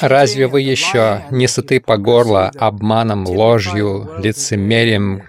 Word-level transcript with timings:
Разве 0.00 0.46
вы 0.46 0.60
еще 0.60 1.24
не 1.30 1.48
сыты 1.48 1.80
по 1.80 1.96
горло 1.96 2.50
обманом, 2.56 3.26
ложью, 3.26 4.08
лицемерием, 4.18 5.28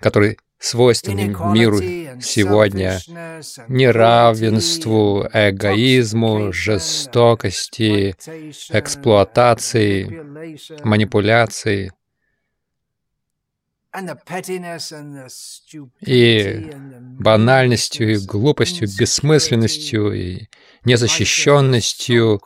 который 0.00 0.38
свойственны 0.58 1.28
миру 1.52 1.78
сегодня, 2.20 2.98
неравенству, 3.68 5.28
эгоизму, 5.32 6.52
жестокости, 6.52 8.16
эксплуатации, 8.70 10.20
манипуляции 10.84 11.92
и 16.00 16.72
банальностью, 17.18 18.12
и 18.12 18.18
глупостью, 18.18 18.88
бессмысленностью, 18.98 20.12
и 20.12 20.48
незащищенностью 20.84 22.40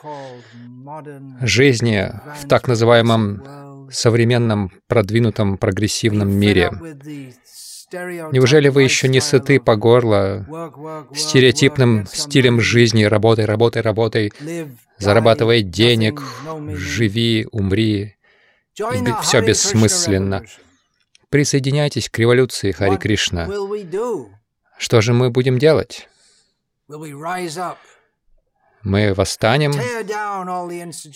жизни 1.41 2.11
в 2.41 2.49
так 2.49 2.69
называемом 2.69 3.89
современном, 3.91 4.71
продвинутом, 4.87 5.59
прогрессивном 5.59 6.31
мире. 6.31 6.71
Неужели 7.93 8.69
вы 8.69 8.85
еще 8.85 9.09
не 9.09 9.21
сыты 9.21 9.61
по 9.61 9.77
горло 9.77 10.47
стереотипным 11.15 12.07
стилем 12.07 12.61
жизни 12.61 13.05
«работай, 13.05 13.45
работай, 13.45 13.83
работай», 13.83 14.33
зарабатывай 14.99 15.63
денег, 15.63 16.23
живи, 16.71 17.47
умри, 17.53 18.17
все 19.23 19.43
бессмысленно. 19.43 20.43
Присоединяйтесь 21.33 22.11
к 22.11 22.19
революции 22.19 22.73
Хари 22.73 22.99
Кришна. 22.99 23.49
Что 24.77 25.01
же 25.01 25.15
мы 25.15 25.31
будем 25.31 25.59
делать? 25.59 26.07
Мы 28.83 29.15
восстанем 29.15 29.73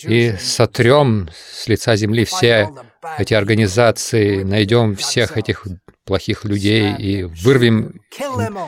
и 0.09 0.35
сотрем 0.39 1.29
с 1.35 1.67
лица 1.67 1.95
земли 1.95 2.25
все 2.25 2.71
эти 3.19 3.35
организации, 3.35 4.41
найдем 4.41 4.95
всех 4.95 5.37
этих 5.37 5.67
плохих 6.03 6.45
людей 6.45 6.95
и 6.95 7.21
вырвем 7.21 8.01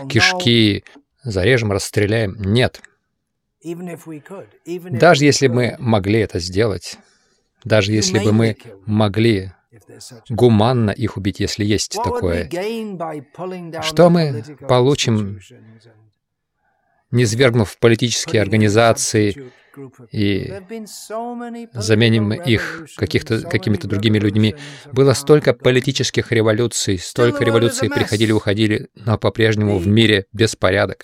кишки, 0.07 0.83
зарежем, 1.23 1.71
расстреляем. 1.71 2.35
Нет. 2.43 2.79
Даже 3.63 5.25
если 5.25 5.47
мы 5.47 5.75
могли 5.79 6.19
это 6.19 6.37
сделать, 6.37 6.99
даже 7.63 7.91
если 7.91 8.19
бы 8.19 8.33
мы 8.33 8.55
могли 8.85 9.51
гуманно 10.29 10.91
их 10.91 11.17
убить, 11.17 11.39
если 11.39 11.63
есть 11.63 11.97
такое, 12.03 12.49
что 13.81 14.09
мы 14.09 14.43
получим, 14.67 15.39
низвергнув 17.11 17.77
политические 17.79 18.41
организации 18.41 19.51
и 20.11 20.61
заменим 21.73 22.33
их 22.33 22.87
какими-то 22.97 23.87
другими 23.87 24.19
людьми. 24.19 24.55
Было 24.91 25.13
столько 25.13 25.53
политических 25.53 26.31
революций, 26.31 26.97
столько 26.99 27.43
революций 27.43 27.89
приходили 27.89 28.31
уходили, 28.31 28.89
но 28.95 29.17
по-прежнему 29.17 29.77
в 29.77 29.87
мире 29.87 30.25
беспорядок. 30.33 31.03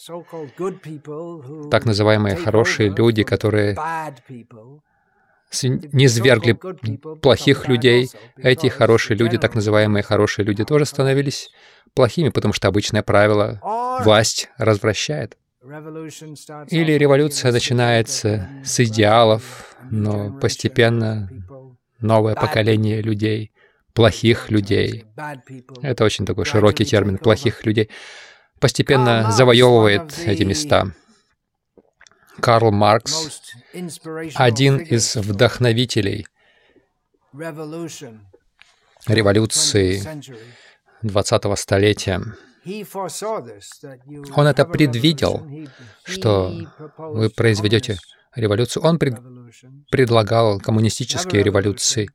Так 1.71 1.85
называемые 1.85 2.35
хорошие 2.35 2.89
люди, 2.89 3.23
которые 3.23 3.77
не 5.61 6.07
свергли 6.07 6.57
плохих 7.21 7.67
людей, 7.67 8.09
эти 8.37 8.67
хорошие 8.67 9.17
люди, 9.17 9.37
так 9.37 9.55
называемые 9.55 10.03
хорошие 10.03 10.45
люди, 10.45 10.63
тоже 10.65 10.85
становились 10.85 11.49
плохими, 11.93 12.29
потому 12.29 12.53
что 12.53 12.67
обычное 12.67 13.03
правило— 13.03 13.59
власть 14.03 14.49
развращает. 14.57 15.37
Или 16.69 16.91
революция 16.91 17.51
начинается 17.51 18.49
с 18.63 18.79
идеалов, 18.81 19.75
но 19.89 20.37
постепенно 20.39 21.29
новое 21.99 22.35
поколение 22.35 23.01
людей, 23.01 23.51
плохих 23.93 24.51
людей, 24.51 25.05
это 25.81 26.03
очень 26.03 26.25
такой 26.25 26.45
широкий 26.45 26.85
термин, 26.85 27.17
плохих 27.17 27.65
людей, 27.65 27.89
постепенно 28.59 29.31
завоевывает 29.31 30.19
эти 30.25 30.43
места. 30.43 30.91
Карл 32.41 32.71
Маркс, 32.71 33.41
один 34.35 34.77
из 34.77 35.15
вдохновителей 35.15 36.25
революции 39.07 40.01
20-го 41.03 41.55
столетия, 41.55 42.21
он 44.35 44.47
это 44.47 44.65
предвидел, 44.65 45.47
что 46.03 46.51
вы 46.97 47.29
произведете 47.29 47.99
революцию. 48.35 48.83
Он 48.83 48.97
пред, 48.99 49.17
предлагал 49.89 50.59
коммунистические 50.59 51.43
революции. 51.43 52.09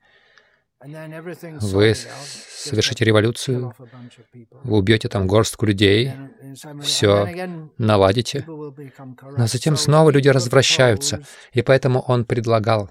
Вы 0.82 1.94
совершите 1.94 3.04
революцию, 3.04 3.74
вы 4.64 4.78
убьете 4.78 5.08
там 5.08 5.26
горстку 5.26 5.66
людей, 5.66 6.12
все 6.82 7.28
наладите. 7.76 8.44
Но 8.46 9.46
затем 9.46 9.76
снова 9.76 10.10
люди 10.10 10.28
развращаются, 10.28 11.22
и 11.52 11.60
поэтому 11.60 12.00
он 12.00 12.24
предлагал 12.24 12.90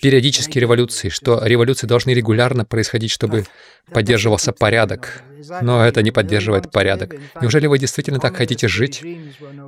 периодические 0.00 0.62
революции, 0.62 1.08
что 1.08 1.44
революции 1.44 1.86
должны 1.86 2.10
регулярно 2.12 2.64
происходить, 2.64 3.10
чтобы 3.10 3.44
поддерживался 3.90 4.52
порядок. 4.52 5.22
Но 5.60 5.84
это 5.84 6.02
не 6.02 6.12
поддерживает 6.12 6.70
порядок. 6.70 7.14
Неужели 7.40 7.66
вы 7.66 7.78
действительно 7.78 8.20
так 8.20 8.36
хотите 8.36 8.68
жить? 8.68 9.02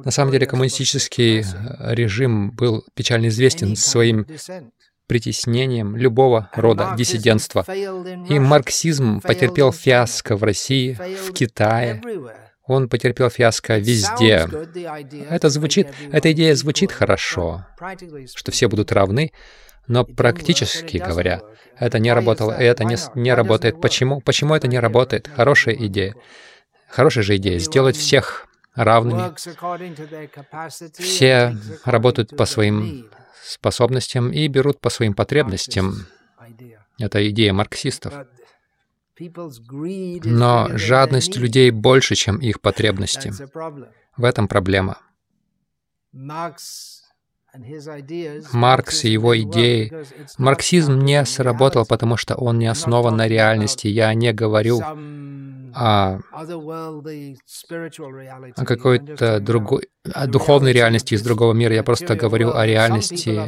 На 0.05 0.11
самом 0.13 0.31
деле 0.31 0.47
коммунистический 0.47 1.45
режим 1.81 2.53
был 2.53 2.85
печально 2.95 3.29
известен 3.29 3.75
своим 3.75 4.27
притеснением 5.07 5.97
любого 5.97 6.51
рода 6.55 6.95
диссидентства. 6.97 7.65
И 8.29 8.39
марксизм 8.39 9.21
потерпел 9.21 9.73
фиаско 9.73 10.37
в 10.37 10.45
России, 10.45 10.95
в 10.95 11.33
Китае, 11.33 12.03
он 12.67 12.89
потерпел 12.89 13.29
фиаско 13.29 13.77
везде. 13.77 14.49
Это 15.29 15.49
звучит, 15.51 15.89
эта 16.13 16.33
идея 16.33 16.55
звучит 16.55 16.93
хорошо, 16.93 17.67
что 18.35 18.53
все 18.53 18.69
будут 18.69 18.93
равны, 18.93 19.33
но 19.87 20.05
практически 20.05 20.97
говоря, 20.97 21.43
это 21.79 21.99
не 21.99 22.13
работало, 22.13 22.59
и 22.59 22.65
это 22.65 22.85
не, 22.85 22.97
не 23.15 23.35
работает. 23.35 23.81
Почему? 23.81 24.21
Почему 24.21 24.55
это 24.55 24.67
не 24.67 24.79
работает? 24.79 25.29
Хорошая 25.35 25.75
идея. 25.75 26.15
Хорошая 26.89 27.25
же 27.25 27.37
идея— 27.37 27.59
сделать 27.61 27.97
всех 27.97 28.47
равными. 28.75 29.35
Все 31.03 31.57
работают 31.85 32.37
по 32.37 32.47
своим 32.47 33.11
способностям 33.45 34.31
и 34.33 34.49
берут 34.49 34.81
по 34.81 34.91
своим 34.91 35.15
потребностям. 35.15 36.07
Это 36.99 37.29
идея 37.31 37.53
марксистов. 37.53 38.15
Но 40.25 40.69
жадность 40.77 41.37
людей 41.37 41.71
больше, 41.71 42.15
чем 42.15 42.39
их 42.39 42.61
потребности. 42.61 43.33
В 44.17 44.25
этом 44.25 44.49
проблема. 44.49 44.99
Маркс 48.53 49.05
и 49.05 49.11
его 49.11 49.41
идеи. 49.41 49.93
Марксизм 50.39 50.99
не 50.99 51.25
сработал, 51.25 51.87
потому 51.87 52.17
что 52.17 52.35
он 52.35 52.59
не 52.59 52.67
основан 52.67 53.17
на 53.17 53.29
реальности. 53.29 53.87
Я 53.87 54.13
не 54.15 54.33
говорю 54.33 54.81
о, 55.75 56.21
о 58.57 58.65
какой-то 58.65 59.41
другой, 59.41 59.89
о 60.13 60.27
духовной 60.27 60.73
реальности 60.73 61.15
из 61.15 61.23
другого 61.23 61.53
мира. 61.53 61.75
Я 61.75 61.83
просто 61.83 62.15
говорю 62.15 62.55
о 62.55 62.67
реальности 62.67 63.41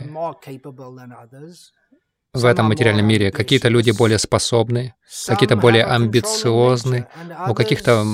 в 2.32 2.44
этом 2.44 2.66
материальном 2.66 3.06
мире. 3.06 3.30
Какие-то 3.30 3.68
люди 3.68 3.92
более 3.92 4.18
способны, 4.18 4.94
какие-то 5.26 5.56
более 5.56 5.84
амбициозны, 5.84 7.06
у 7.48 7.54
каких-то 7.54 8.04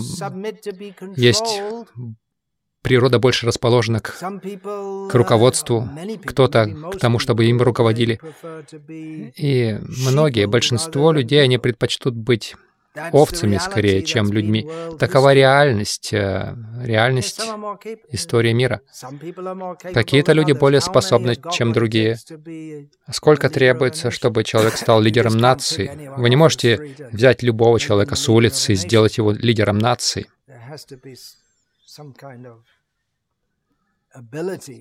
есть 1.16 1.60
природа 2.82 3.18
больше 3.18 3.46
расположена 3.46 4.00
к, 4.00 4.18
к 4.18 5.14
руководству, 5.14 5.88
кто-то 6.24 6.66
к 6.92 6.98
тому, 6.98 7.18
чтобы 7.18 7.46
им 7.46 7.62
руководили. 7.62 8.20
И 9.36 9.78
многие, 10.10 10.46
большинство 10.46 11.12
людей, 11.12 11.42
они 11.42 11.58
предпочтут 11.58 12.14
быть 12.14 12.56
овцами 12.94 13.58
скорее, 13.58 14.02
чем 14.02 14.32
людьми. 14.32 14.68
Такова 14.98 15.32
реальность, 15.32 16.12
э, 16.12 16.54
реальность 16.82 17.40
истории 18.10 18.52
мира. 18.52 18.80
Какие-то 19.94 20.32
люди 20.32 20.52
более 20.52 20.80
способны, 20.80 21.36
чем 21.52 21.72
другие. 21.72 22.18
Сколько 23.10 23.48
требуется, 23.48 24.10
чтобы 24.10 24.44
человек 24.44 24.76
стал 24.76 25.00
лидером 25.06 25.36
нации? 25.36 26.10
Вы 26.16 26.30
не 26.30 26.36
можете 26.36 26.96
взять 27.12 27.42
любого 27.42 27.78
человека 27.80 28.14
с 28.14 28.28
улицы 28.28 28.72
и 28.72 28.76
сделать 28.76 29.18
его 29.18 29.32
лидером 29.32 29.78
нации. 29.78 30.26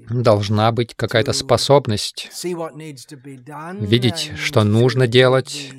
Должна 0.09 0.71
быть 0.71 0.95
какая-то 0.95 1.33
способность 1.33 2.29
видеть, 3.79 4.31
что 4.35 4.63
нужно 4.63 5.07
делать, 5.07 5.71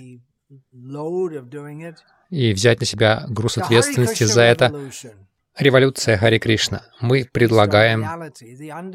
и 2.30 2.52
взять 2.52 2.80
на 2.80 2.86
себя 2.86 3.24
груз 3.28 3.58
ответственности 3.58 4.24
за 4.24 4.42
это. 4.42 4.90
Революция 5.58 6.16
Хари 6.16 6.38
Кришна. 6.38 6.82
Мы 7.00 7.28
предлагаем 7.30 8.32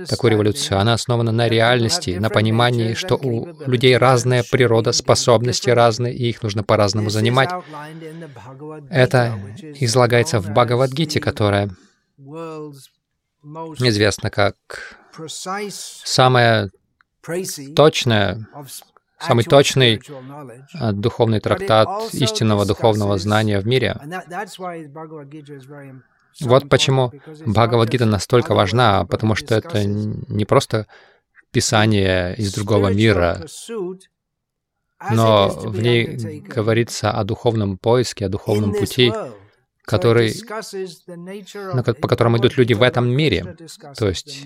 такую 0.07 0.31
революцию. 0.31 0.80
Она 0.80 0.94
основана 0.94 1.31
на 1.31 1.48
реальности, 1.48 2.18
на 2.18 2.31
понимании, 2.31 2.95
что 2.95 3.15
у 3.15 3.48
людей 3.68 3.95
разная 3.95 4.44
природа, 4.50 4.92
способности 4.92 5.69
разные, 5.69 6.15
и 6.15 6.30
их 6.30 6.42
нужно 6.42 6.63
по-разному 6.63 7.12
занимать. 7.12 7.51
Это 8.89 9.39
излагается 9.75 10.39
в 10.39 10.50
Бхагавадгите, 10.50 11.19
которая 11.19 11.69
известна 13.44 14.31
как 14.31 14.98
самая 15.27 16.71
точная 17.75 18.48
самый 19.19 19.44
точный 19.44 20.02
а, 20.74 20.92
духовный 20.92 21.40
трактат 21.40 22.14
истинного 22.14 22.66
духовного 22.66 23.18
знания 23.18 23.60
в 23.60 23.68
мире. 23.68 23.98
Вот 26.42 26.69
почему 26.69 27.12
Бхагавадгита 27.46 28.06
настолько 28.06 28.54
важна, 28.54 29.06
потому 29.06 29.36
что 29.36 29.56
это 29.56 29.84
не 29.86 30.46
просто 30.46 30.86
писание 31.52 32.36
из 32.36 32.54
другого 32.54 32.94
мира, 32.94 33.44
но 35.12 35.50
в 35.50 35.81
ней 35.81 36.42
говорится 36.42 37.12
о 37.12 37.24
духовном 37.24 37.78
поиске, 37.78 38.25
о 38.25 38.30
духовном 38.30 38.74
пути, 38.74 39.12
который, 39.88 40.34
по 42.01 42.07
которому 42.10 42.38
идут 42.38 42.57
люди 42.57 42.74
в 42.74 42.84
этом 42.84 43.10
мире. 43.10 43.56
То 43.98 44.10
есть 44.10 44.45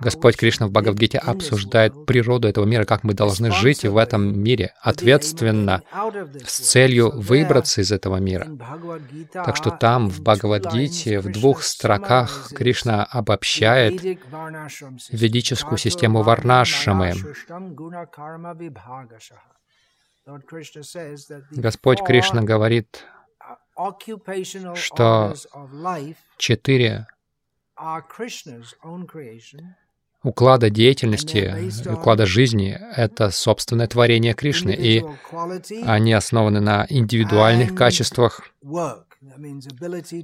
Господь 0.00 0.36
Кришна 0.36 0.66
в 0.66 0.72
Бхагавдгите 0.72 1.18
обсуждает 1.18 2.04
природу 2.04 2.48
этого 2.48 2.64
мира, 2.64 2.84
как 2.84 3.04
мы 3.04 3.14
должны 3.14 3.52
жить 3.52 3.84
в 3.84 3.96
этом 3.96 4.40
мире 4.40 4.74
ответственно, 4.80 5.82
с 6.44 6.58
целью 6.58 7.12
выбраться 7.14 7.80
из 7.80 7.92
этого 7.92 8.16
мира. 8.16 8.48
Так 9.32 9.56
что 9.56 9.70
там, 9.70 10.10
в 10.10 10.20
Бхагавадгите, 10.20 11.20
в 11.20 11.30
двух 11.30 11.62
строках 11.62 12.50
Кришна 12.52 13.04
обобщает 13.04 14.02
ведическую 15.12 15.78
систему 15.78 16.22
Варнашамы. 16.22 17.14
Господь 21.50 22.00
Кришна 22.04 22.42
говорит, 22.42 23.04
что 24.74 25.34
четыре 26.36 27.06
уклада 30.22 30.70
деятельности, 30.70 31.54
уклада 31.90 32.26
жизни— 32.26 32.78
это 32.96 33.30
собственное 33.30 33.86
творение 33.86 34.34
Кришны, 34.34 34.70
и 34.70 35.04
они 35.84 36.12
основаны 36.12 36.60
на 36.60 36.86
индивидуальных 36.88 37.74
качествах 37.74 38.40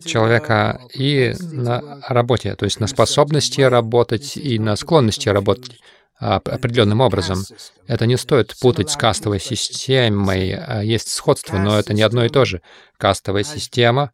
человека 0.04 0.80
и 0.92 1.34
на 1.40 2.00
работе, 2.08 2.54
то 2.56 2.64
есть 2.64 2.80
на 2.80 2.86
способности 2.86 3.60
работать 3.60 4.36
и 4.36 4.58
на 4.58 4.76
склонности 4.76 5.28
работать 5.28 5.80
определенным 6.18 7.00
образом. 7.00 7.44
Это 7.86 8.06
не 8.06 8.16
стоит 8.16 8.56
путать 8.60 8.90
с 8.90 8.96
кастовой 8.96 9.38
системой. 9.38 10.52
А 10.52 10.82
есть 10.82 11.10
сходство, 11.12 11.58
но 11.58 11.78
это 11.78 11.94
не 11.94 12.02
одно 12.02 12.24
и 12.24 12.28
то 12.28 12.44
же. 12.44 12.60
Кастовая 12.96 13.44
система 13.44 14.10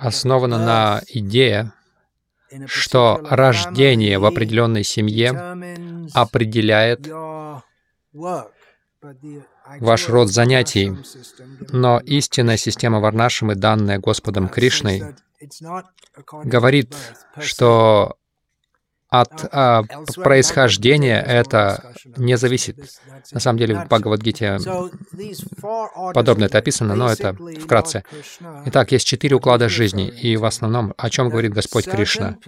основана 0.00 0.58
на 0.58 1.02
идее, 1.08 1.72
что 2.66 3.20
рождение 3.30 4.18
в 4.18 4.24
определенной 4.24 4.84
семье 4.84 5.30
определяет 6.14 7.08
ваш 9.80 10.08
род 10.08 10.28
занятий. 10.28 10.96
Но 11.70 12.00
истинная 12.00 12.56
система 12.56 13.00
Варнашимы, 13.00 13.54
данная 13.54 13.98
Господом 13.98 14.48
Кришной, 14.48 15.14
говорит, 16.44 16.94
что 17.38 18.16
от 19.12 19.44
а, 19.52 19.82
происхождения 20.16 21.20
это 21.20 21.92
не 22.16 22.38
зависит. 22.38 22.78
На 23.30 23.40
самом 23.40 23.58
деле 23.58 23.74
в 23.74 23.84
Бхагавадгите 23.84 24.58
подобно 26.14 26.44
это 26.44 26.58
описано, 26.58 26.94
но 26.94 27.10
это 27.10 27.36
вкратце. 27.60 28.04
Итак, 28.66 28.90
есть 28.90 29.06
четыре 29.06 29.36
уклада 29.36 29.68
жизни, 29.68 30.08
и 30.08 30.38
в 30.38 30.46
основном 30.46 30.94
о 30.96 31.10
чем 31.10 31.28
говорит 31.28 31.52
Господь 31.52 31.84
Кришна? 31.84 32.38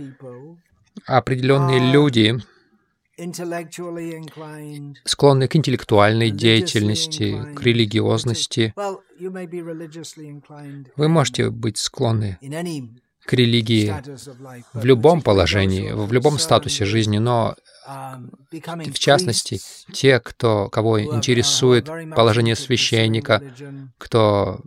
Определенные 1.06 1.80
люди 1.92 2.38
склонны 5.04 5.48
к 5.48 5.56
интеллектуальной 5.56 6.30
деятельности, 6.30 7.54
к 7.54 7.62
религиозности. 7.62 8.72
Вы 10.96 11.08
можете 11.08 11.50
быть 11.50 11.76
склонны 11.76 12.38
к 13.26 13.32
религии 13.32 13.94
в 14.72 14.84
любом 14.84 15.22
положении, 15.22 15.92
в 15.92 16.12
любом 16.12 16.38
статусе 16.38 16.84
жизни, 16.84 17.18
но 17.18 17.56
в 18.50 18.98
частности, 18.98 19.60
те, 19.92 20.20
кто, 20.20 20.68
кого 20.68 21.02
интересует 21.02 21.86
положение 22.14 22.56
священника, 22.56 23.42
кто 23.98 24.60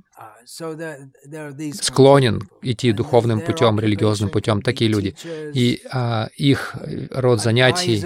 склонен 0.46 2.50
идти 2.62 2.94
духовным 2.94 3.42
путем, 3.42 3.80
религиозным 3.80 4.30
путем, 4.30 4.62
такие 4.62 4.90
люди. 4.90 5.16
И 5.54 5.82
а, 5.92 6.30
их 6.38 6.76
род 7.12 7.42
занятий, 7.42 8.02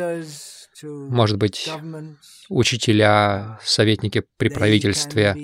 может 0.84 1.38
быть, 1.38 1.72
учителя, 2.50 3.60
советники 3.64 4.24
при 4.38 4.50
правительстве, 4.50 5.36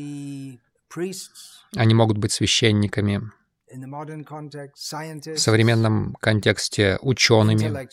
они 1.76 1.94
могут 1.94 2.18
быть 2.18 2.32
священниками, 2.32 3.30
в 3.70 5.38
современном 5.38 6.16
контексте 6.20 6.98
учеными, 7.02 7.88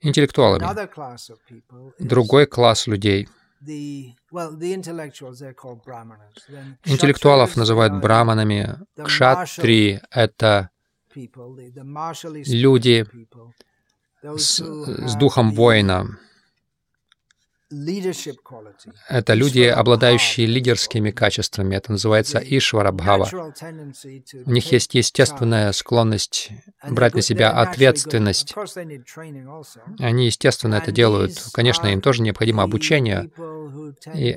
интеллектуалами. 0.00 0.64
Другой 1.98 2.46
класс 2.46 2.86
людей 2.86 3.28
Интеллектуалов 6.84 7.56
называют 7.56 7.94
браманами. 8.00 8.78
Кшатри— 9.02 10.00
это 10.10 10.70
люди 11.14 13.06
с, 14.22 14.60
с 14.60 15.14
духом 15.16 15.52
воина. 15.52 16.18
Это 19.08 19.34
люди, 19.34 19.62
обладающие 19.62 20.46
лидерскими 20.46 21.10
качествами. 21.10 21.74
Это 21.76 21.92
называется 21.92 22.38
Ишварабхава. 22.38 23.28
У 24.44 24.50
них 24.50 24.70
есть 24.72 24.94
естественная 24.94 25.72
склонность 25.72 26.50
брать 26.88 27.14
на 27.14 27.22
себя 27.22 27.50
ответственность. 27.50 28.54
Они, 29.98 30.26
естественно, 30.26 30.76
это 30.76 30.92
делают. 30.92 31.42
Конечно, 31.52 31.86
им 31.86 32.00
тоже 32.00 32.22
необходимо 32.22 32.62
обучение. 32.62 33.30
И 34.14 34.36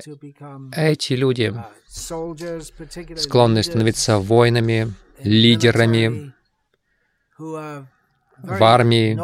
эти 0.74 1.12
люди 1.12 1.54
склонны 3.16 3.62
становиться 3.62 4.18
воинами, 4.18 4.94
лидерами, 5.22 6.32
в 8.42 8.62
армии, 8.62 9.18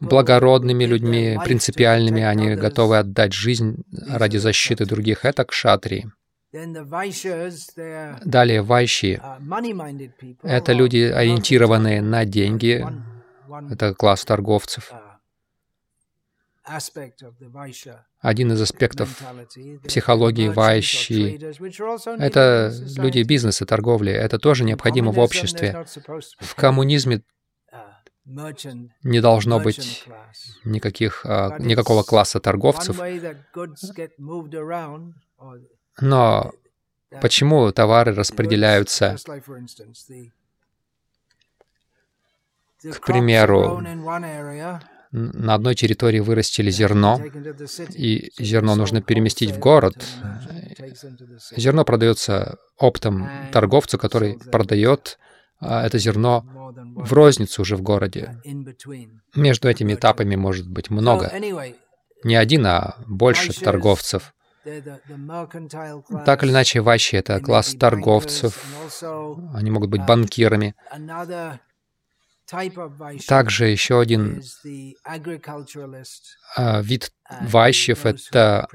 благородными 0.00 0.84
людьми, 0.84 1.38
принципиальными, 1.44 2.22
они 2.22 2.54
готовы 2.54 2.98
отдать 2.98 3.32
жизнь 3.32 3.82
ради 4.08 4.38
защиты 4.38 4.86
других. 4.86 5.24
Это 5.24 5.44
кшатри. 5.44 6.06
Далее 6.52 8.62
вайши— 8.62 9.20
это 10.42 10.72
люди, 10.72 11.12
ориентированные 11.14 12.02
на 12.02 12.24
деньги. 12.24 12.84
Это 13.70 13.94
класс 13.94 14.24
торговцев. 14.24 14.92
Один 18.20 18.52
из 18.52 18.60
аспектов 18.60 19.22
психологии 19.84 20.48
вайши— 20.48 21.38
это 22.18 22.72
люди 22.96 23.22
бизнеса, 23.22 23.64
торговли. 23.64 24.12
Это 24.12 24.38
тоже 24.38 24.64
необходимо 24.64 25.12
в 25.12 25.18
обществе. 25.18 25.86
В 26.38 26.54
коммунизме 26.54 27.22
не 28.24 29.20
должно 29.20 29.60
быть 29.60 30.04
никаких, 30.64 31.24
а, 31.24 31.58
никакого 31.58 32.02
класса 32.02 32.40
торговцев. 32.40 33.00
Но 36.00 36.52
почему 37.20 37.72
товары 37.72 38.14
распределяются? 38.14 39.16
К 42.82 43.06
примеру, 43.06 43.82
на 45.12 45.54
одной 45.54 45.74
территории 45.74 46.20
вырастили 46.20 46.70
зерно, 46.70 47.20
и 47.94 48.30
зерно 48.38 48.76
нужно 48.76 49.02
переместить 49.02 49.50
в 49.50 49.58
город. 49.58 49.96
Зерно 51.56 51.84
продается 51.84 52.58
оптом 52.78 53.28
торговцу, 53.52 53.98
который 53.98 54.38
продает 54.38 55.18
это 55.60 55.98
зерно 55.98 56.44
в 56.96 57.12
розницу 57.12 57.62
уже 57.62 57.76
в 57.76 57.82
городе. 57.82 58.40
Между 59.34 59.68
этими 59.68 59.94
этапами 59.94 60.36
может 60.36 60.68
быть 60.68 60.90
много. 60.90 61.32
Не 62.24 62.36
один, 62.36 62.66
а 62.66 62.96
больше 63.06 63.52
торговцев. 63.58 64.34
Так 66.26 66.44
или 66.44 66.50
иначе, 66.50 66.80
вайши— 66.80 67.16
это 67.18 67.40
класс 67.40 67.74
торговцев, 67.74 68.62
они 69.54 69.70
могут 69.70 69.88
быть 69.88 70.04
банкирами. 70.04 70.74
Также 73.26 73.66
еще 73.66 74.00
один 74.00 74.42
а, 76.56 76.82
вид 76.82 77.12
вайщев— 77.42 78.06
это 78.06 78.68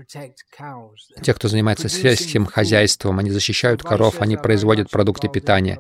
те, 1.22 1.34
кто 1.34 1.48
занимается 1.48 1.90
сельским 1.90 2.46
хозяйством. 2.46 3.20
Они 3.20 3.32
защищают 3.32 3.84
коров, 3.84 4.22
они 4.22 4.38
производят 4.38 4.90
продукты 4.90 5.28
питания. 5.28 5.80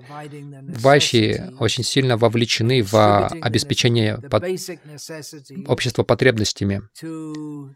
Вайщи 0.80 1.52
очень 1.60 1.84
сильно 1.84 2.18
вовлечены 2.18 2.84
в 2.84 3.28
обеспечение 3.28 4.18
под... 4.18 4.44
общества 5.68 6.04
потребностями, 6.04 6.82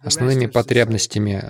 основными 0.03 0.47
потребностями. 0.47 1.43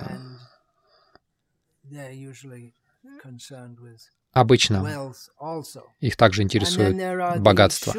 Обычно 4.32 5.14
их 6.00 6.16
также 6.16 6.44
интересует 6.44 7.42
богатство. 7.42 7.94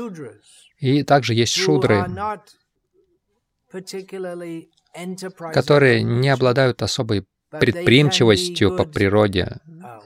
И 0.79 1.03
также 1.03 1.35
есть 1.35 1.55
шудры, 1.55 2.07
которые 5.53 6.03
не 6.03 6.29
обладают 6.29 6.83
особой 6.83 7.27
предприимчивостью 7.51 8.77
по 8.77 8.85
природе, 8.85 9.59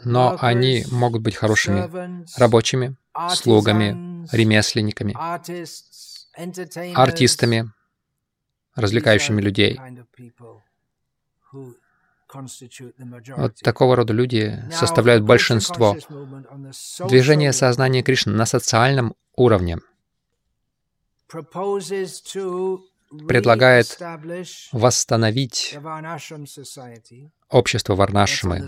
но 0.05 0.37
они 0.41 0.85
могут 0.91 1.23
быть 1.23 1.37
хорошими 1.37 1.91
рабочими, 2.39 2.97
слугами, 3.31 4.27
ремесленниками, 4.33 5.15
артистами, 6.95 7.71
развлекающими 8.75 9.41
людей. 9.41 9.79
Вот 13.37 13.57
такого 13.57 13.97
рода 13.97 14.13
люди 14.13 14.63
составляют 14.71 15.25
большинство. 15.25 15.97
Движение 17.09 17.53
сознания 17.53 18.03
Кришны 18.03 18.33
на 18.33 18.47
социальном 18.47 19.15
уровне 19.37 19.79
предлагает 23.29 23.99
восстановить 24.73 25.79
общество 27.49 27.95
Варнашмы 27.95 28.67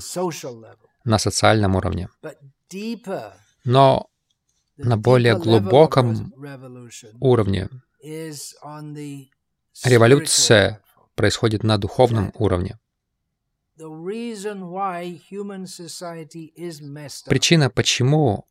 на 1.04 1.18
социальном 1.18 1.76
уровне. 1.76 2.08
Но 3.64 4.08
на 4.76 4.96
более 4.96 5.38
глубоком 5.38 6.32
уровне 7.20 7.68
революция 9.85 10.82
происходит 11.14 11.62
на 11.62 11.78
духовном 11.78 12.32
уровне. 12.35 12.78
Причина, 17.30 17.71
почему 17.71 18.47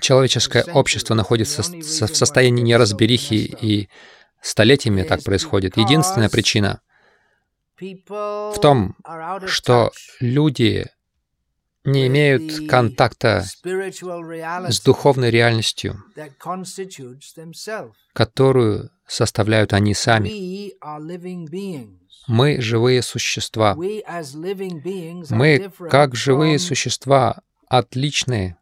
человеческое 0.00 0.64
общество 0.64 1.14
находится 1.14 1.62
в 1.62 1.82
состоянии 1.82 2.62
неразберихи 2.62 3.56
и 3.60 3.88
столетиями 4.40 5.02
так 5.02 5.22
происходит, 5.24 5.76
единственная 5.76 6.28
причина 6.28 6.80
в 7.80 8.58
том, 8.60 8.96
что 9.46 9.92
люди 10.20 10.86
не 11.84 12.06
имеют 12.06 12.68
контакта 12.68 13.44
с 13.44 14.80
духовной 14.80 15.30
реальностью, 15.30 16.02
которую 18.12 18.90
составляют 19.06 19.72
они 19.72 19.94
сами. 19.94 20.72
Мы 22.26 22.60
живые 22.60 23.02
существа. 23.02 23.74
Мы, 25.30 25.70
как 25.90 26.14
живые 26.14 26.58
существа, 26.58 27.40
отличны 27.68 28.56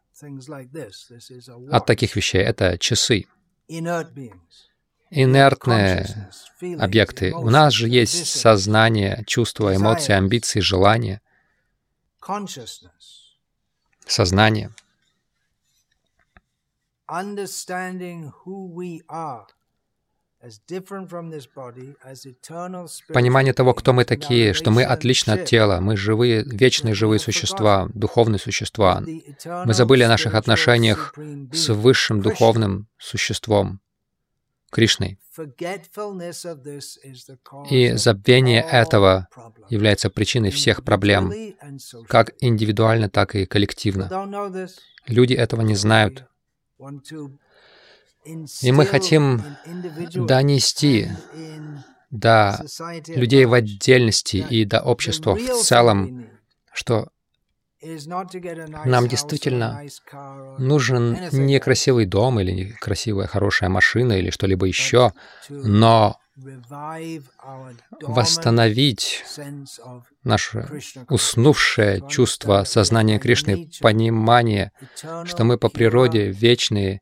от 1.71 1.85
таких 1.85 2.15
вещей. 2.15 2.41
Это 2.41 2.77
часы. 2.77 3.25
Инертные 5.09 6.29
объекты. 6.79 7.33
У 7.33 7.49
нас 7.49 7.73
же 7.73 7.87
есть 7.89 8.25
сознание, 8.27 9.23
чувства, 9.27 9.75
эмоции, 9.75 10.13
амбиции, 10.13 10.59
желания. 10.59 11.21
Сознание. 14.05 14.69
Понимание 23.13 23.53
того, 23.53 23.73
кто 23.73 23.93
мы 23.93 24.03
такие, 24.03 24.53
что 24.53 24.71
мы 24.71 24.83
отличны 24.83 25.31
от 25.31 25.45
тела, 25.45 25.79
мы 25.79 25.95
живые, 25.95 26.43
вечные 26.43 26.93
живые 26.93 27.19
существа, 27.19 27.87
духовные 27.93 28.39
существа. 28.39 29.01
Мы 29.65 29.73
забыли 29.73 30.03
о 30.03 30.09
наших 30.09 30.35
отношениях 30.35 31.13
с 31.53 31.69
высшим 31.69 32.21
духовным 32.21 32.87
существом, 32.97 33.79
Кришной. 34.71 35.17
И 37.69 37.91
забвение 37.93 38.61
этого 38.61 39.27
является 39.69 40.09
причиной 40.09 40.51
всех 40.51 40.83
проблем, 40.83 41.31
как 42.07 42.33
индивидуально, 42.39 43.09
так 43.09 43.35
и 43.35 43.45
коллективно. 43.45 44.09
Люди 45.05 45.33
этого 45.33 45.61
не 45.61 45.75
знают. 45.75 46.25
И 48.61 48.71
мы 48.71 48.85
хотим 48.85 49.41
донести 50.13 51.09
до 52.09 52.59
людей 53.07 53.45
в 53.45 53.53
отдельности 53.53 54.37
и 54.37 54.65
до 54.65 54.81
общества 54.81 55.35
в 55.35 55.63
целом, 55.63 56.29
что 56.73 57.09
нам 58.85 59.07
действительно 59.07 59.83
нужен 60.57 61.17
не 61.31 61.59
красивый 61.59 62.05
дом 62.05 62.39
или 62.39 62.71
красивая 62.79 63.27
хорошая 63.27 63.69
машина 63.69 64.13
или 64.13 64.31
что-либо 64.31 64.65
еще, 64.65 65.13
но 65.49 66.17
восстановить 68.01 69.23
наше 70.23 70.69
уснувшее 71.09 72.03
чувство 72.07 72.63
сознания 72.63 73.17
Кришны, 73.17 73.69
понимание, 73.81 74.71
что 75.25 75.43
мы 75.43 75.57
по 75.57 75.69
природе 75.69 76.29
вечные, 76.31 77.01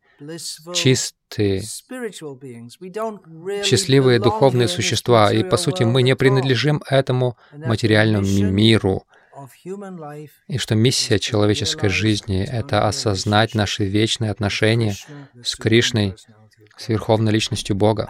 чистые, 0.73 1.63
счастливые 3.63 4.19
духовные 4.19 4.69
существа, 4.69 5.33
и 5.33 5.43
по 5.43 5.57
сути 5.57 5.83
мы 5.83 6.01
не 6.01 6.15
принадлежим 6.15 6.81
этому 6.89 7.37
материальному 7.51 8.25
миру, 8.51 9.05
и 10.47 10.57
что 10.57 10.75
миссия 10.75 11.19
человеческой 11.19 11.89
жизни— 11.89 12.43
это 12.51 12.87
осознать 12.87 13.55
наши 13.55 13.85
вечные 13.85 14.31
отношения 14.31 14.95
с 15.43 15.55
Кришной, 15.55 16.15
с 16.77 16.87
Верховной 16.89 17.31
Личностью 17.31 17.75
Бога. 17.75 18.09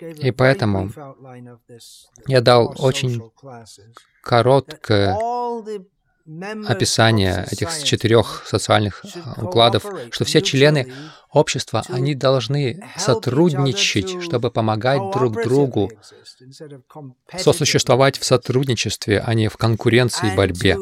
И 0.00 0.30
поэтому 0.30 0.90
я 2.26 2.40
дал 2.40 2.74
очень 2.78 3.22
короткое 4.22 5.16
описание 6.66 7.46
этих 7.50 7.70
четырех 7.82 8.44
социальных 8.46 9.04
укладов, 9.36 9.84
что 10.10 10.24
все 10.24 10.40
члены 10.40 10.92
общества, 11.30 11.82
они 11.88 12.14
должны 12.14 12.82
сотрудничать, 12.96 14.22
чтобы 14.22 14.50
помогать 14.50 15.00
друг 15.12 15.42
другу, 15.42 15.90
сосуществовать 17.36 18.18
в 18.18 18.24
сотрудничестве, 18.24 19.20
а 19.20 19.34
не 19.34 19.48
в 19.48 19.56
конкуренции 19.56 20.32
и 20.32 20.36
борьбе 20.36 20.78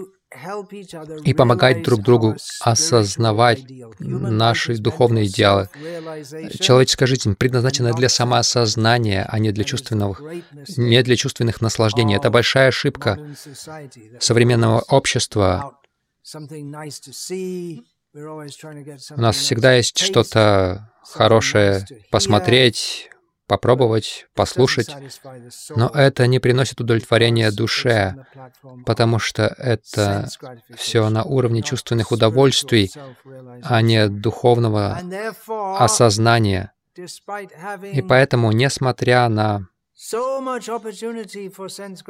и 1.24 1.34
помогать 1.34 1.82
друг 1.82 2.02
другу 2.02 2.36
осознавать 2.60 3.64
наши 3.98 4.76
духовные 4.76 5.26
идеалы. 5.26 5.68
Человеческая 6.60 7.06
жизнь 7.06 7.34
предназначена 7.34 7.92
для 7.92 8.08
самоосознания, 8.08 9.26
а 9.28 9.38
не 9.38 9.52
для 9.52 9.64
чувственных, 9.64 10.22
не 10.76 11.02
для 11.02 11.16
чувственных 11.16 11.60
наслаждений. 11.60 12.16
Это 12.16 12.30
большая 12.30 12.68
ошибка 12.68 13.18
современного 14.20 14.80
общества. 14.88 15.78
У 19.14 19.20
нас 19.20 19.36
всегда 19.36 19.74
есть 19.74 19.98
что-то 19.98 20.92
хорошее 21.02 21.86
посмотреть, 22.10 23.10
попробовать, 23.46 24.26
послушать, 24.34 24.94
но 25.75 25.88
это 25.88 26.26
не 26.26 26.38
приносит 26.38 26.80
удовлетворения 26.80 27.50
душе, 27.50 28.14
потому 28.87 29.18
что 29.18 29.54
это 29.58 30.28
все 30.76 31.08
на 31.08 31.25
уровне 31.25 31.62
чувственных 31.62 32.12
удовольствий, 32.12 32.92
а 33.62 33.82
не 33.82 34.08
духовного 34.08 35.00
осознания. 35.78 36.72
И 37.92 38.02
поэтому, 38.02 38.52
несмотря 38.52 39.28
на 39.28 39.68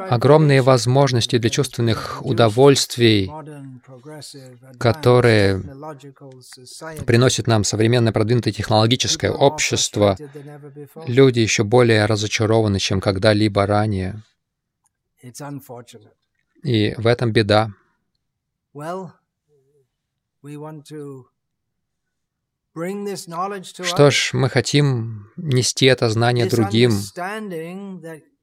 огромные 0.09 0.63
возможности 0.63 1.39
для 1.39 1.51
чувственных 1.51 2.25
удовольствий, 2.25 3.31
которые 4.79 5.63
приносит 7.07 7.47
нам 7.47 7.65
современное 7.65 8.13
продвинутое 8.13 8.55
технологическое 8.55 9.31
общество, 9.31 10.17
люди 11.07 11.41
еще 11.41 11.65
более 11.65 12.07
разочарованы, 12.07 12.79
чем 12.79 13.01
когда-либо 13.01 13.67
ранее. 13.67 14.23
И 16.63 16.95
в 16.97 17.07
этом 17.07 17.33
беда. 17.33 17.71
Что 22.75 24.11
ж, 24.11 24.31
мы 24.33 24.49
хотим 24.49 25.29
нести 25.37 25.87
это 25.87 26.09
знание 26.09 26.47
другим. 26.47 26.93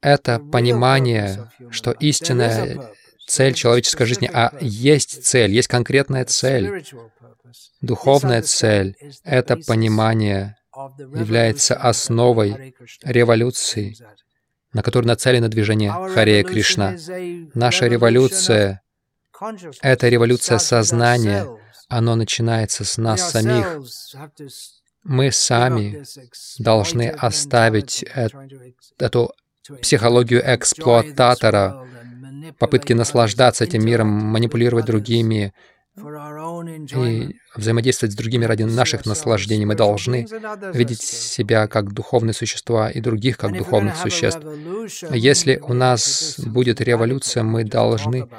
Это 0.02 0.40
понимание, 0.40 1.52
что 1.72 1.92
истинная 1.92 2.94
цель 3.28 3.54
человеческой 3.54 4.06
жизни, 4.06 4.30
а 4.32 4.52
есть 4.62 5.26
цель, 5.26 5.52
есть 5.52 5.68
конкретная 5.68 6.26
цель, 6.26 6.86
духовная 7.82 8.44
цель. 8.44 8.96
Это 9.24 9.58
понимание 9.58 10.56
является 11.16 11.76
основой 11.76 12.76
революции, 13.04 13.98
на 14.74 14.84
которую 14.84 15.08
нацелено 15.08 15.48
движение 15.48 15.92
Харе 15.92 16.44
Кришна. 16.44 16.96
Наша 17.56 17.88
революция— 17.88 18.82
это 19.82 20.08
революция 20.08 20.60
сознания, 20.60 21.48
оно 21.90 22.16
начинается 22.16 22.86
с 22.86 22.98
нас 22.98 23.32
самих. 23.32 23.82
Мы 25.04 25.32
сами 25.32 26.04
должны 26.60 27.10
оставить 27.10 28.06
эту 28.98 29.34
психологию 29.82 30.42
эксплуататора, 30.46 31.86
попытки 32.58 32.94
наслаждаться 32.94 33.64
этим 33.64 33.86
миром, 33.86 34.08
манипулировать 34.08 34.86
другими 34.86 35.54
и 35.98 37.36
взаимодействовать 37.56 38.14
с 38.14 38.16
другими 38.16 38.46
ради 38.46 38.64
наших 38.64 39.06
наслаждений. 39.06 39.66
Мы 39.66 39.76
должны 39.76 40.28
видеть 40.74 41.02
себя 41.02 41.68
как 41.68 41.94
духовные 41.94 42.34
существа 42.34 42.90
и 42.90 43.02
других 43.02 43.38
как 43.38 43.58
духовных 43.58 43.98
существ. 43.98 44.42
Если 45.12 45.58
у 45.58 45.74
нас 45.74 46.36
будет 46.40 46.82
революция, 46.82 47.44
мы 47.44 47.64
должны 47.64 48.30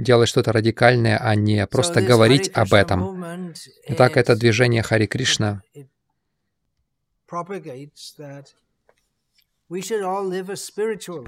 делать 0.00 0.28
что-то 0.28 0.52
радикальное, 0.52 1.18
а 1.18 1.34
не 1.34 1.66
просто 1.66 2.02
говорить 2.02 2.50
об 2.54 2.72
этом. 2.72 3.52
Итак, 3.88 4.16
это 4.16 4.36
движение 4.36 4.82
Хари 4.82 5.06
Кришна 5.06 5.62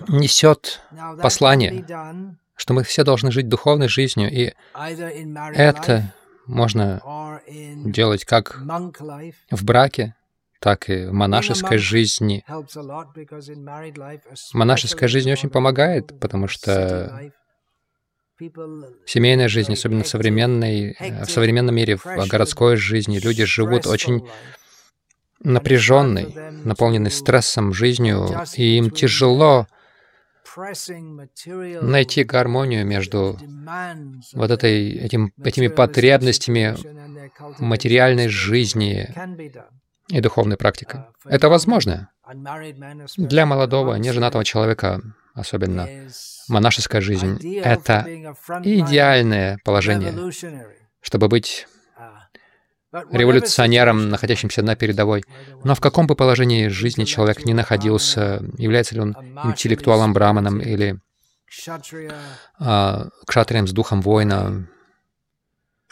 несет 0.08 0.80
послание, 1.20 1.84
что 2.56 2.74
мы 2.74 2.82
все 2.82 3.04
должны 3.04 3.30
жить 3.30 3.48
духовной 3.48 3.88
жизнью, 3.88 4.30
и 4.30 4.52
это 5.54 6.12
можно 6.46 7.40
делать 7.84 8.24
как 8.24 8.58
в 9.50 9.64
браке, 9.64 10.16
так 10.58 10.88
и 10.90 11.06
в 11.06 11.12
монашеской 11.12 11.78
жизни. 11.78 12.44
Монашеская 14.52 15.08
жизнь 15.08 15.30
очень 15.30 15.50
помогает, 15.50 16.18
потому 16.18 16.48
что 16.48 17.32
семейная 19.06 19.48
жизнь, 19.48 19.72
особенно 19.72 20.04
в 20.04 20.08
современной, 20.08 20.96
в 20.98 21.30
современном 21.30 21.74
мире, 21.74 21.96
в 21.96 22.26
городской 22.26 22.76
жизни, 22.76 23.18
люди 23.18 23.44
живут 23.44 23.86
очень 23.86 24.28
напряженной, 25.40 26.34
наполненной 26.64 27.10
стрессом 27.10 27.72
жизнью, 27.72 28.28
и 28.56 28.78
им 28.78 28.90
тяжело 28.90 29.66
найти 31.80 32.24
гармонию 32.24 32.86
между 32.86 33.38
вот 34.34 34.50
этой, 34.50 34.90
этим, 34.90 35.32
этими 35.42 35.68
потребностями 35.68 36.76
материальной 37.58 38.28
жизни 38.28 39.08
и 40.08 40.20
духовной 40.20 40.56
практикой. 40.56 41.00
Это 41.24 41.48
возможно. 41.48 42.10
Для 43.16 43.46
молодого, 43.46 43.94
неженатого 43.94 44.44
человека 44.44 45.00
особенно 45.34 45.88
монашеская 46.48 47.00
жизнь— 47.00 47.38
это 47.64 48.06
идеальное 48.62 49.58
положение, 49.64 50.12
чтобы 51.00 51.28
быть 51.28 51.66
революционером, 53.10 54.10
находящимся 54.10 54.62
на 54.62 54.76
передовой. 54.76 55.24
Но 55.64 55.74
в 55.74 55.80
каком 55.80 56.06
бы 56.06 56.14
положении 56.14 56.68
жизни 56.68 57.04
человек 57.04 57.44
ни 57.44 57.52
находился, 57.52 58.42
является 58.58 58.94
ли 58.94 59.00
он 59.00 59.16
интеллектуалом 59.44 60.12
браманом 60.12 60.60
или 60.60 60.98
а, 62.58 63.08
кшатрием 63.26 63.66
с 63.66 63.72
духом 63.72 64.02
воина, 64.02 64.68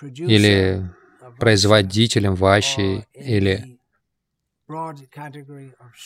или 0.03 0.91
производителем 1.39 2.35
ващи, 2.35 3.07
или 3.15 3.80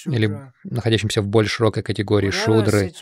или 0.07 0.53
находящимся 0.65 1.23
в 1.23 1.27
более 1.27 1.49
широкой 1.49 1.83
категории 1.83 2.31
шудры. 2.31 2.93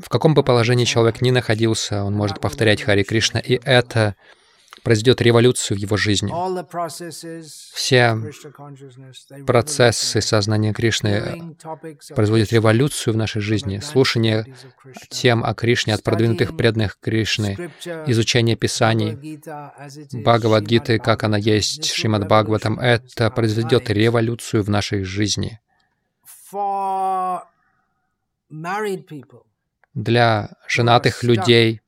В 0.00 0.08
каком 0.08 0.34
бы 0.34 0.42
положении 0.42 0.84
человек 0.84 1.20
ни 1.20 1.30
находился, 1.30 2.04
он 2.04 2.14
может 2.14 2.40
повторять 2.40 2.82
Хари 2.82 3.02
Кришна, 3.02 3.40
и 3.40 3.60
это 3.64 4.16
произведет 4.84 5.20
революцию 5.22 5.78
в 5.78 5.80
его 5.80 5.96
жизни. 5.96 6.32
Все 7.74 8.16
процессы 9.46 10.20
сознания 10.20 10.72
Кришны 10.72 11.56
производят 12.14 12.52
революцию 12.52 13.14
в 13.14 13.16
нашей 13.16 13.40
жизни. 13.40 13.80
Слушание 13.80 14.46
тем 15.08 15.42
о 15.42 15.54
Кришне 15.54 15.94
от 15.94 16.02
продвинутых 16.04 16.56
преданных 16.56 16.98
Кришны, 17.00 17.70
изучение 18.06 18.56
Писаний, 18.56 19.40
Бхагавадгиты, 20.12 20.98
как 20.98 21.24
она 21.24 21.38
есть, 21.38 21.86
Шримад 21.92 22.26
Бхагаватам, 22.26 22.78
это 22.78 23.30
произведет 23.30 23.90
революцию 23.90 24.62
в 24.62 24.68
нашей 24.68 25.02
жизни. 25.02 25.58
Для 29.94 30.50
женатых 30.68 31.22
людей 31.22 31.80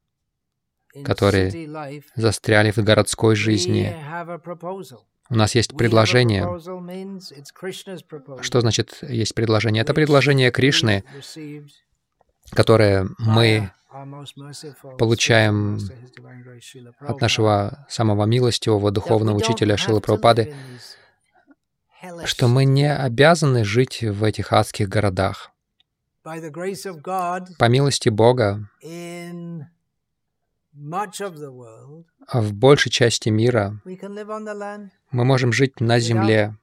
которые 1.05 2.01
застряли 2.15 2.71
в 2.71 2.79
городской 2.79 3.37
жизни. 3.37 3.95
У 5.29 5.35
нас 5.35 5.55
есть 5.55 5.77
предложение. 5.77 6.45
Что 8.43 8.61
значит 8.61 8.99
есть 9.03 9.35
предложение? 9.35 9.83
Это 9.83 9.95
предложение 9.95 10.51
Кришны, 10.51 11.05
которое 12.51 13.09
мы 13.19 13.71
получаем 14.99 15.79
от 17.01 17.21
нашего 17.21 17.87
самого 17.89 18.25
милостивого 18.27 18.91
духовного 18.91 19.37
учителя 19.37 19.77
Шила 19.77 20.01
Прабхупады, 20.01 20.55
что 22.25 22.47
мы 22.47 22.65
не 22.65 22.93
обязаны 22.93 23.65
жить 23.65 24.03
в 24.03 24.23
этих 24.23 24.53
адских 24.53 24.89
городах. 24.89 25.51
По 26.23 27.69
милости 27.69 28.09
Бога, 28.09 28.69
в 32.33 32.53
большей 32.53 32.93
части 32.93 33.29
мира 33.31 33.81
мы 35.11 35.25
можем 35.25 35.53
жить 35.53 35.81
на 35.81 35.99
земле. 35.99 36.57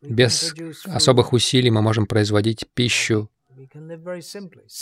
Без 0.00 0.54
особых 0.84 1.32
усилий 1.32 1.70
мы 1.70 1.82
можем 1.82 2.06
производить 2.06 2.66
пищу. 2.74 3.30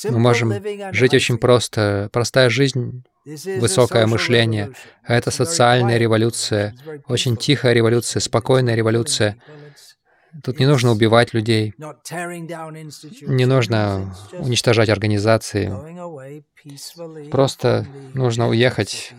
Мы 0.09 0.19
можем 0.19 0.53
жить 0.93 1.15
очень 1.15 1.39
просто. 1.39 2.09
Простая 2.13 2.49
жизнь, 2.49 3.05
высокое 3.25 4.07
мышление. 4.07 4.73
А 5.05 5.15
это 5.15 5.31
социальная 5.31 5.99
революция, 5.99 6.75
очень 7.07 7.37
тихая 7.37 7.73
революция, 7.73 8.21
спокойная 8.21 8.75
революция. 8.75 9.37
Тут 10.43 10.59
не 10.59 10.67
нужно 10.67 10.93
убивать 10.93 11.35
людей, 11.35 11.75
не 11.79 13.45
нужно 13.47 14.17
уничтожать 14.33 14.89
организации. 14.89 15.71
Просто 17.31 17.87
нужно 18.15 18.49
уехать 18.49 19.13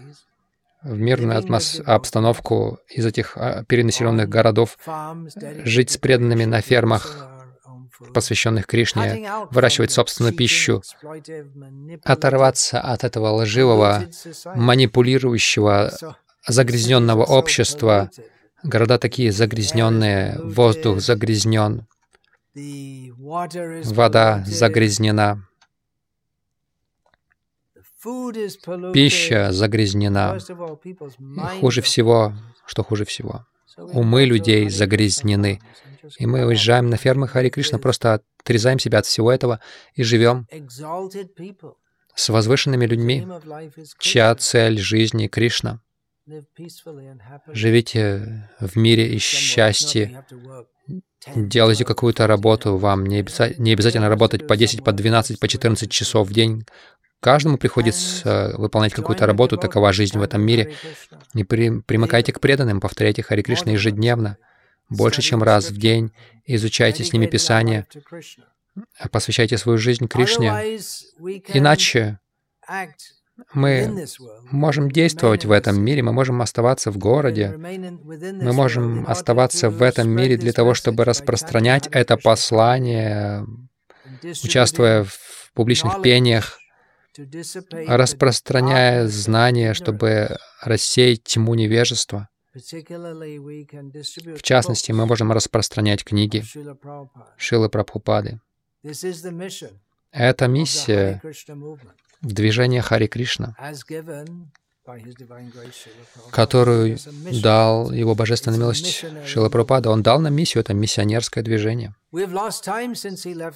в 0.82 0.98
мирную 0.98 1.38
атмос... 1.38 1.82
обстановку 1.86 2.80
из 2.90 3.06
этих 3.06 3.38
а, 3.38 3.64
перенаселенных 3.64 4.28
городов, 4.28 4.78
жить 5.64 5.92
с 5.92 5.98
преданными 5.98 6.46
на 6.46 6.62
фермах, 6.62 7.28
посвященных 8.14 8.66
Кришне, 8.68 9.30
выращивать 9.52 9.92
собственную 9.92 10.36
пищу, 10.36 10.82
оторваться 12.04 12.82
от 12.82 13.04
этого 13.04 13.30
лживого, 13.30 14.04
манипулирующего, 14.56 15.94
загрязненного 16.48 17.24
общества, 17.24 18.10
Города 18.64 18.98
такие 18.98 19.32
загрязненные, 19.32 20.40
воздух 20.42 21.02
загрязнен, 21.02 21.86
вода 22.56 24.44
загрязнена, 24.46 25.46
пища 28.94 29.52
загрязнена. 29.52 30.38
И 30.38 31.60
хуже 31.60 31.82
всего, 31.82 32.34
что 32.66 32.84
хуже 32.84 33.04
всего, 33.06 33.46
умы 33.78 34.26
людей 34.26 34.70
загрязнены. 34.70 35.60
И 36.18 36.26
мы 36.26 36.46
уезжаем 36.46 36.90
на 36.90 36.98
фермы 36.98 37.28
Хари 37.28 37.50
Кришна, 37.50 37.80
просто 37.80 38.22
отрезаем 38.40 38.80
себя 38.80 39.00
от 39.00 39.06
всего 39.06 39.32
этого 39.32 39.60
и 39.96 40.04
живем 40.04 40.48
с 42.16 42.30
возвышенными 42.30 42.86
людьми, 42.86 43.28
чья 44.00 44.34
цель 44.36 44.80
жизни 44.80 45.28
Кришна— 45.28 45.82
Живите 47.54 48.50
в 48.60 48.76
мире 48.78 49.14
и 49.14 49.18
счастье. 49.18 50.26
делаете 51.36 51.86
какую-то 51.86 52.28
работу, 52.28 52.78
вам 52.78 53.06
не, 53.06 53.22
обяза- 53.22 53.54
не 53.58 53.72
обязательно 53.74 54.10
работать 54.10 54.48
по 54.48 54.58
10, 54.58 54.84
по 54.84 54.92
12, 54.92 55.40
по 55.40 55.48
14 55.48 55.90
часов 55.90 56.28
в 56.28 56.34
день. 56.34 56.66
Каждому 57.22 57.58
приходится 57.58 58.54
выполнять 58.58 58.94
какую-то 58.94 59.26
работу, 59.26 59.58
такова 59.58 59.94
жизнь 59.94 60.18
в 60.18 60.22
этом 60.22 60.42
мире. 60.42 60.76
Не 61.34 61.46
при, 61.46 61.80
примыкайте 61.80 62.34
к 62.34 62.42
преданным, 62.42 62.82
повторяйте 62.82 63.24
Хари 63.24 63.42
Кришна 63.42 63.72
ежедневно, 63.72 64.38
больше, 64.90 65.22
чем 65.22 65.42
раз 65.42 65.70
в 65.70 65.78
день, 65.78 66.12
изучайте 66.46 67.06
с 67.06 67.14
ними 67.14 67.26
Писание, 67.28 67.86
посвящайте 69.12 69.58
свою 69.58 69.78
жизнь 69.78 70.08
Кришне. 70.08 70.50
Иначе 71.54 72.20
мы 73.54 74.06
можем 74.52 74.90
действовать 74.90 75.46
в 75.46 75.52
этом 75.52 75.82
мире, 75.82 76.04
мы 76.04 76.14
можем 76.14 76.42
оставаться 76.42 76.92
в 76.92 76.98
городе, 76.98 77.56
мы 77.58 78.54
можем 78.54 79.06
оставаться 79.08 79.70
в 79.70 79.82
этом 79.82 80.10
мире 80.10 80.38
для 80.38 80.54
того, 80.54 80.74
чтобы 80.74 81.06
распространять 81.06 81.88
это 81.92 82.18
послание, 82.18 83.46
участвуя 84.44 85.04
в 85.04 85.52
публичных 85.54 86.02
пениях, 86.02 86.60
распространяя 87.72 89.08
знания, 89.08 89.74
чтобы 89.74 90.38
рассеять 90.62 91.24
тьму 91.24 91.54
невежества. 91.54 92.30
В 92.54 94.42
частности, 94.42 94.92
мы 94.92 95.06
можем 95.06 95.32
распространять 95.32 96.04
книги 96.04 96.44
Шилы 97.38 97.70
Прабхупады. 97.70 98.40
Это 100.12 100.48
миссия 100.48 101.22
движения 102.24 102.82
Хари 102.82 103.08
Кришна, 103.08 103.56
которую 106.32 106.98
дал 107.42 107.92
Его 107.92 108.16
Божественная 108.16 108.60
милость 108.60 109.06
Шила 109.26 109.50
Прабхупада. 109.50 109.90
Он 109.90 110.04
дал 110.04 110.20
нам 110.20 110.34
миссию, 110.34 110.62
это 110.62 110.74
миссионерское 110.74 111.44
движение. 111.44 111.96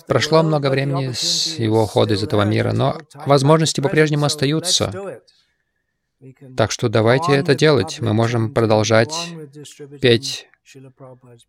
Прошло 0.08 0.44
много 0.44 0.70
времени 0.70 1.12
с 1.12 1.60
его 1.60 1.84
ухода 1.84 2.14
из 2.14 2.24
этого 2.24 2.44
мира, 2.44 2.72
но 2.72 2.98
возможности 3.26 3.82
по-прежнему 3.82 4.26
остаются. 4.26 5.22
Так 6.56 6.72
что 6.72 6.90
давайте 6.90 7.34
это 7.34 7.56
делать. 7.56 8.00
Мы 8.00 8.14
можем 8.14 8.54
продолжать 8.54 9.14
петь 10.02 10.48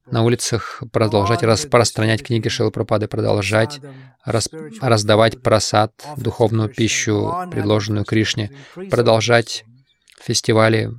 на 0.06 0.22
улицах, 0.22 0.82
продолжать 0.92 1.42
распространять 1.42 2.22
книги 2.22 2.48
Шилы 2.48 2.70
продолжать 3.08 3.80
рас, 4.24 4.48
раздавать 4.80 5.42
просад, 5.42 5.92
духовную 6.16 6.68
пищу, 6.68 7.34
предложенную 7.50 8.04
Кришне, 8.04 8.52
продолжать 8.90 9.64
фестивали 10.20 10.92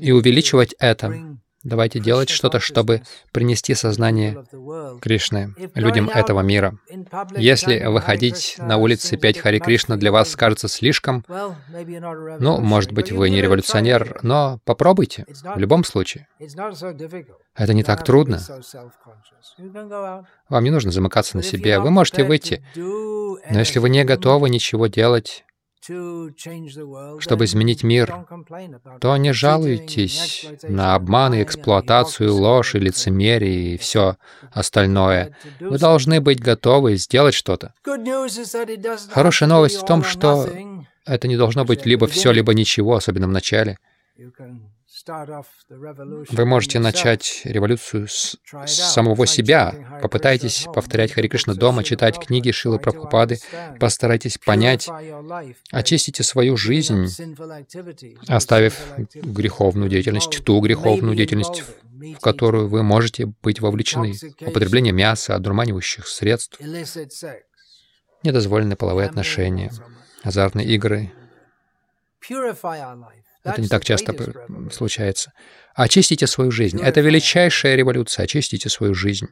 и 0.00 0.12
увеличивать 0.12 0.74
это. 0.78 1.36
Давайте 1.66 1.98
делать 1.98 2.28
что-то, 2.28 2.60
чтобы 2.60 3.02
принести 3.32 3.74
сознание 3.74 4.44
Кришны 5.00 5.52
людям 5.74 6.08
этого 6.08 6.40
мира. 6.40 6.78
Если 7.36 7.84
выходить 7.86 8.54
на 8.58 8.76
улицы 8.76 9.16
петь 9.16 9.38
Хари 9.38 9.58
Кришна 9.58 9.96
для 9.96 10.12
вас 10.12 10.36
кажется 10.36 10.68
слишком, 10.68 11.24
ну, 11.28 12.60
может 12.60 12.92
быть, 12.92 13.10
вы 13.10 13.30
не 13.30 13.42
революционер, 13.42 14.20
но 14.22 14.60
попробуйте, 14.64 15.26
в 15.26 15.58
любом 15.58 15.82
случае. 15.82 16.28
Это 17.56 17.74
не 17.74 17.82
так 17.82 18.04
трудно. 18.04 18.40
Вам 20.48 20.64
не 20.64 20.70
нужно 20.70 20.92
замыкаться 20.92 21.36
на 21.36 21.42
себе, 21.42 21.80
вы 21.80 21.90
можете 21.90 22.22
выйти. 22.22 22.62
Но 22.76 23.58
если 23.58 23.80
вы 23.80 23.90
не 23.90 24.04
готовы 24.04 24.50
ничего 24.50 24.86
делать, 24.86 25.44
чтобы 27.20 27.44
изменить 27.44 27.82
мир, 27.82 28.26
то 29.00 29.16
не 29.16 29.32
жалуйтесь 29.32 30.46
на 30.62 30.94
обман 30.94 31.34
и 31.34 31.42
эксплуатацию, 31.42 32.34
ложь 32.34 32.74
и 32.74 32.78
лицемерие 32.78 33.74
и 33.74 33.78
все 33.78 34.16
остальное. 34.52 35.36
Вы 35.60 35.78
должны 35.78 36.20
быть 36.20 36.40
готовы 36.40 36.96
сделать 36.96 37.34
что-то. 37.34 37.74
Хорошая 39.10 39.48
новость 39.48 39.76
в 39.82 39.86
том, 39.86 40.04
что 40.04 40.48
это 41.04 41.28
не 41.28 41.36
должно 41.36 41.64
быть 41.64 41.86
либо 41.86 42.06
все, 42.06 42.32
либо 42.32 42.54
ничего, 42.54 42.96
особенно 42.96 43.26
в 43.26 43.32
начале. 43.32 43.78
Вы 45.08 46.44
можете 46.46 46.78
начать 46.80 47.42
революцию 47.44 48.08
с, 48.08 48.36
самого 48.66 49.26
себя. 49.26 50.00
Попытайтесь 50.02 50.66
повторять 50.74 51.12
Хари 51.12 51.28
Кришна 51.28 51.54
дома, 51.54 51.84
читать 51.84 52.18
книги 52.18 52.50
Шилы 52.50 52.78
Прабхупады, 52.78 53.38
постарайтесь 53.78 54.38
понять, 54.38 54.88
очистите 55.70 56.22
свою 56.24 56.56
жизнь, 56.56 57.06
оставив 58.26 58.80
греховную 59.14 59.88
деятельность, 59.88 60.44
ту 60.44 60.60
греховную 60.60 61.14
деятельность, 61.14 61.62
в 62.16 62.18
которую 62.20 62.68
вы 62.68 62.82
можете 62.82 63.26
быть 63.42 63.60
вовлечены. 63.60 64.14
Употребление 64.40 64.92
мяса, 64.92 65.36
одурманивающих 65.36 66.08
средств, 66.08 66.60
недозволенные 68.24 68.76
половые 68.76 69.08
отношения, 69.08 69.70
азартные 70.24 70.66
игры, 70.66 71.12
это 73.46 73.62
не 73.62 73.68
так 73.68 73.84
часто 73.84 74.14
случается. 74.72 75.32
Очистите 75.74 76.26
свою 76.26 76.50
жизнь. 76.50 76.80
Это 76.80 77.00
величайшая 77.00 77.76
революция. 77.76 78.24
Очистите 78.24 78.68
свою 78.68 78.94
жизнь. 78.94 79.28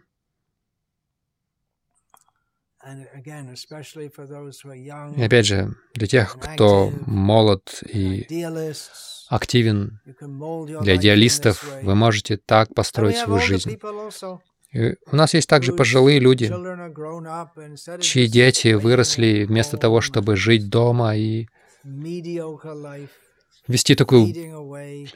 И 5.16 5.22
опять 5.22 5.46
же, 5.46 5.74
для 5.94 6.06
тех, 6.06 6.36
кто 6.38 6.92
молод 7.06 7.82
и 7.88 8.26
активен, 9.28 10.00
для 10.82 10.96
идеалистов, 10.96 11.64
вы 11.82 11.94
можете 11.94 12.36
так 12.36 12.74
построить 12.74 13.16
свою 13.16 13.40
жизнь. 13.40 13.78
И 14.72 14.96
у 15.06 15.16
нас 15.16 15.32
есть 15.34 15.48
также 15.48 15.72
пожилые 15.72 16.18
люди, 16.18 16.52
чьи 18.00 18.26
дети 18.26 18.74
выросли 18.74 19.44
вместо 19.44 19.78
того, 19.78 20.00
чтобы 20.00 20.36
жить 20.36 20.68
дома 20.68 21.16
и 21.16 21.46
вести 23.66 23.94
такую 23.94 24.34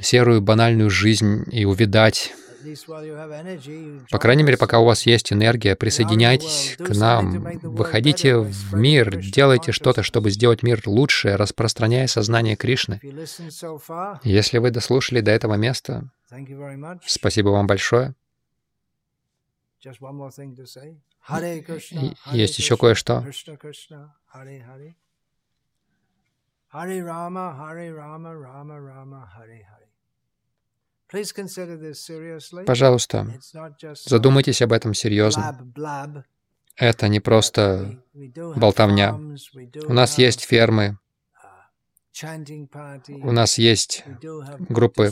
серую, 0.00 0.40
банальную 0.40 0.90
жизнь 0.90 1.44
и 1.50 1.64
увидать. 1.64 2.34
По 4.10 4.18
крайней 4.18 4.42
мере, 4.42 4.56
пока 4.56 4.80
у 4.80 4.84
вас 4.84 5.06
есть 5.06 5.32
энергия, 5.32 5.76
присоединяйтесь 5.76 6.76
к 6.76 6.90
нам, 6.90 7.40
выходите 7.62 8.36
в 8.36 8.74
мир, 8.74 9.16
делайте 9.16 9.72
что-то, 9.72 10.02
чтобы 10.02 10.30
сделать 10.30 10.62
мир 10.62 10.82
лучше, 10.84 11.36
распространяя 11.36 12.06
сознание 12.08 12.56
Кришны. 12.56 13.00
Если 14.24 14.58
вы 14.58 14.70
дослушали 14.70 15.20
до 15.20 15.30
этого 15.30 15.54
места, 15.54 16.10
спасибо 17.06 17.50
вам 17.50 17.66
большое. 17.66 18.14
Есть 22.32 22.58
еще 22.58 22.76
кое-что. 22.76 23.24
Харе 26.70 27.02
Рама, 27.02 27.56
Харе 27.56 27.94
Рама, 27.94 28.34
Рама 28.34 28.78
Рама, 28.78 29.26
Харе 29.34 29.64
Харе. 29.64 29.88
Пожалуйста, 32.66 33.26
задумайтесь 34.04 34.60
об 34.60 34.72
этом 34.72 34.92
серьезно. 34.92 35.58
Это 36.76 37.08
не 37.08 37.20
просто 37.20 38.02
болтовня. 38.56 39.14
У 39.86 39.92
нас 39.94 40.18
есть 40.18 40.44
фермы, 40.44 40.98
у 43.22 43.32
нас 43.32 43.58
есть 43.58 44.04
группы 44.68 45.10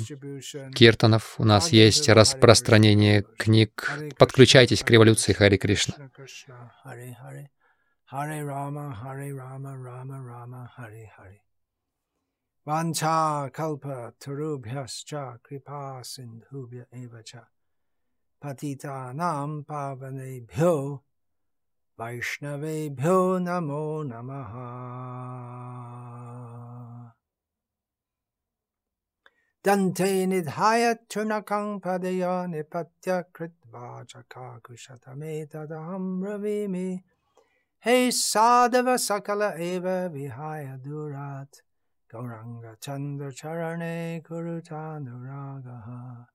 киртанов, 0.75 1.37
у 1.39 1.45
нас 1.45 1.71
есть 1.71 2.09
распространение 2.09 3.23
книг. 3.23 3.91
Подключайтесь 4.19 4.83
к 4.83 4.91
революции 4.91 5.33
Хари 5.33 5.57
Кришна. 5.57 6.11
Харе 8.05 8.45
Рама, 8.45 8.95
Харе 8.95 9.35
Рама, 9.35 9.77
Рама 9.83 10.23
Рама, 10.23 10.71
Харе 10.77 11.11
Харе. 11.17 11.46
Vancha 12.67 13.49
kalpa 13.53 14.13
tarubhyascha 14.19 15.39
kripa 15.41 16.03
sindhubhya 16.03 16.85
evacha 16.93 17.47
patita 18.43 19.15
nam 19.15 19.65
pavanebhyo 19.65 21.01
vaishnavebhyo 21.97 23.39
namo 23.47 24.03
namaha. 24.05 24.67
Dante 29.63 30.27
nidhaya 30.27 30.99
turnakang 31.09 31.81
padaya 31.81 32.49
nipatya 32.51 33.25
kritva 33.33 34.05
chaka 34.09 34.59
kushatame 34.61 35.47
tadaham 35.49 36.21
ravimi 36.21 37.01
He 37.79 38.09
sadava 38.09 38.99
sakala 38.99 39.57
eva 39.57 40.11
vihaya 40.13 40.77
durat 40.85 41.63
Gauranga 42.13 42.81
Chandra 42.81 43.33
Charane 43.33 44.23
Kurutanuragaha 44.23 46.27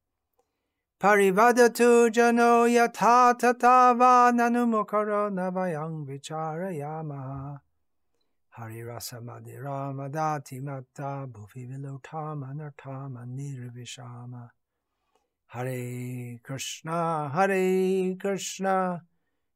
Parivadatu 0.99 2.11
Jano 2.11 2.67
Yatha 2.67 3.37
Tatava 3.39 4.31
Nanumukaro 4.33 5.31
Navayang 5.31 6.05
Vicharayamaha 6.05 7.59
Harirasa 8.57 9.21
Madhira 9.23 9.93
Madati 9.95 10.61
Matta 10.61 11.25
Bhuvi 11.27 11.69
Vilotama 11.69 12.53
Nartama 12.53 13.25
Nirvishama 13.25 14.49
Hare 15.47 16.39
Krishna, 16.43 17.29
Hare 17.33 18.15
Krishna, 18.15 19.01